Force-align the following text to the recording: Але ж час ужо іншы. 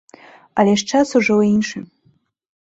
Але 0.63 0.73
ж 0.81 0.87
час 0.93 1.11
ужо 1.19 1.37
іншы. 1.51 1.83